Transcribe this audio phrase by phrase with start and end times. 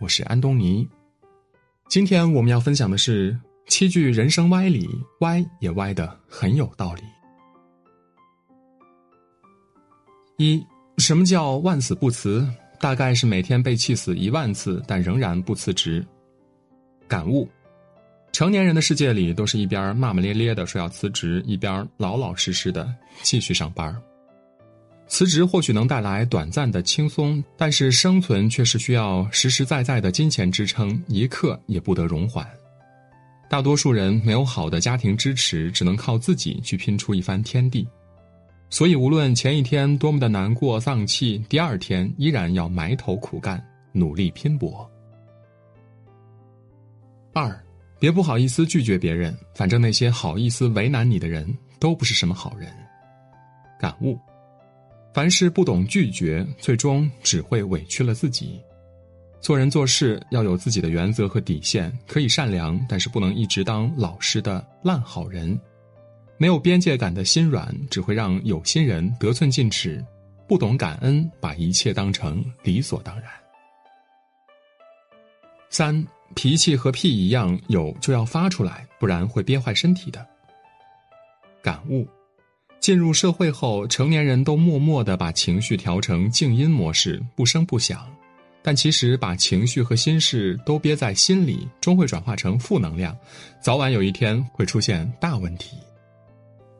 [0.00, 0.88] 我是安东尼。
[1.90, 4.88] 今天我们要分享的是七句人生歪理，
[5.20, 7.02] 歪也歪的很有道理。
[10.38, 10.66] 一，
[10.96, 12.48] 什么叫万死不辞？
[12.80, 16.02] 大概是每天被气死一万次，但仍然不辞职。
[17.06, 17.46] 感悟：
[18.32, 22.90] 成年人的世界里，都是一边骂骂咧咧的说要辞职，一边老老实实的
[23.20, 23.94] 继续上班。
[25.10, 32.48] 辞职或许能带来短暂的轻松，但是生存却是需要实实在在的金钱支撑，一刻也不得容缓。
[33.48, 37.86] 大多数人没有好的家庭支持，只能靠自己去拼出一番天地。
[38.70, 44.88] 所以，无论前一天多么的难过、丧气，第二天依然要埋头苦干，努力拼搏。
[47.34, 47.60] 二，
[47.98, 52.72] 别不好意思拒绝别人，反正那些好意思为难你的人都不是什么好人。
[53.76, 54.16] 感悟。
[55.12, 58.60] 凡事不懂拒绝，最终只会委屈了自己。
[59.40, 65.58] 做人做事要有自己的原则和底线，可以善良，但是不能一直当老实的烂好人。
[66.36, 70.04] 没有边界感的心软，只会让有心人得寸进尺。
[70.46, 73.30] 不懂感恩，把一切当成理所当然。
[75.70, 80.26] 三，脾气和屁一样，有就要发出来，不然会憋坏身体的。
[81.62, 82.06] 感悟。
[82.90, 88.04] 进入社会后，成年人都默默的把情绪调成静音模式，不声不响。
[88.62, 93.16] 但其实把情绪和心事都憋在心里，终会转化成负能量，
[93.62, 95.76] 早晚有一天会出现大问题。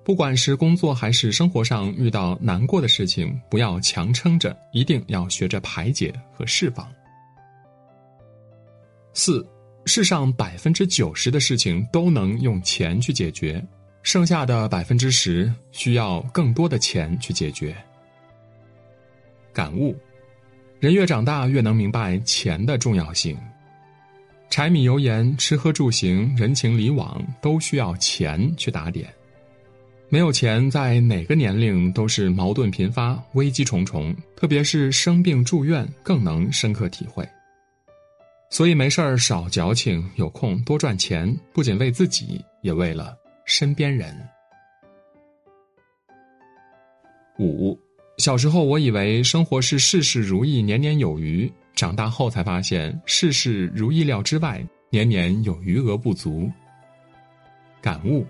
[0.05, 6.89] 不管是工作还是生活上遇到难过的事情，不要强撑着，一定要学着排解和释放。
[9.15, 9.49] 四，
[9.87, 13.65] 世上百分之九十的事情都能用钱去解决。
[14.03, 17.77] 剩下的百分之十需要更多的钱去解决。
[19.53, 19.97] 感悟：
[20.79, 23.37] 人越长大越能明白钱的重要性。
[24.49, 29.09] 柴米油盐、吃喝住行、人情礼往都需要钱去打点。
[30.09, 37.25] 没有钱，在哪个年龄都是矛盾频发、危机重重，特别是生病住院更能深刻体会。
[38.51, 43.17] 所以没事儿少矫情，有空多赚钱，不仅为自己，也为了。
[43.53, 44.17] 身边人。
[47.41, 47.77] 五，
[48.17, 56.49] 小时候我以为生活是事事如意、年年有余，长大后才发现事事如意料之外，年年有余额不足。
[57.83, 58.25] 感悟：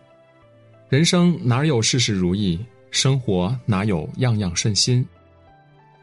[0.89, 2.59] 人生哪有事事如意？
[2.91, 5.07] 生活哪有样样顺心？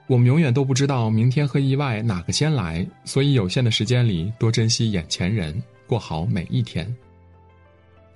[0.06, 6.96] 我们永远都不知道明天和意外哪个先来，所以有限的时间里多珍惜眼前人，过好每一天。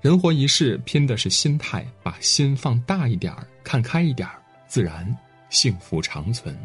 [0.02, 5.16] 人活一世，拼的是心态，把心放大一点儿，看开一点儿，自然
[5.52, 6.58] 幸福长存。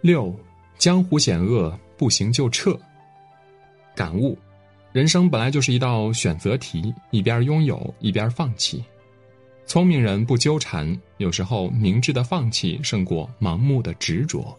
[0.00, 0.34] 六，
[0.78, 2.74] 江湖险恶，不行就撤。
[3.94, 4.38] 感悟：
[4.92, 8.82] 人生本来就是一道选择题，一边拥有，一边放弃。
[9.66, 14.58] 聪明人不纠缠，有时候明智的放弃胜过盲目的执着。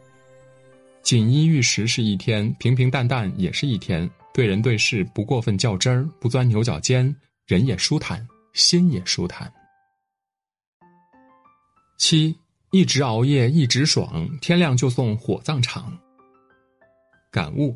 [1.01, 4.07] 锦衣玉食是一天，平平淡淡也是一天。
[4.33, 7.13] 对人对事不过分较真儿，不钻牛角尖，
[7.45, 9.51] 人也舒坦，心也舒坦。
[11.97, 12.35] 七，
[12.71, 15.97] 一直熬夜一直爽，天亮就送火葬场。
[17.31, 17.75] 感悟：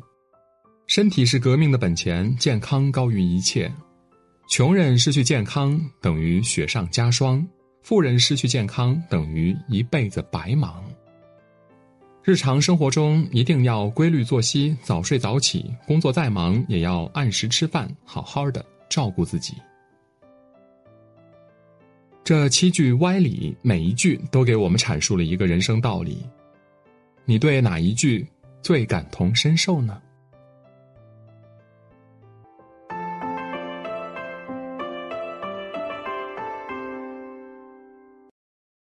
[0.86, 3.72] 身体是革命的本钱，健康高于一切。
[4.48, 7.46] 穷人失去健康等于雪上加霜，
[7.82, 10.82] 富人失去健康等于一辈子白忙。
[12.26, 15.72] 日常生活中一定要规律作息，早睡早起。
[15.86, 19.54] 工作再忙，也要按时吃饭，好好的照顾自己。
[22.24, 26.18] 这七句歪理，每一句都给我们阐述了一个人生道理。
[27.24, 28.26] 你对哪一句
[28.60, 30.02] 最感同身受呢？